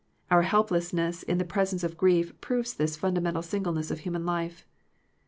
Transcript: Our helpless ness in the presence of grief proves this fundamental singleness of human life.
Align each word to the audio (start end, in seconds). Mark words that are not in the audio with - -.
Our 0.31 0.41
helpless 0.41 0.93
ness 0.93 1.21
in 1.21 1.37
the 1.37 1.45
presence 1.45 1.83
of 1.83 1.95
grief 1.95 2.33
proves 2.41 2.73
this 2.73 2.95
fundamental 2.97 3.43
singleness 3.43 3.91
of 3.91 3.99
human 3.99 4.25
life. 4.25 4.65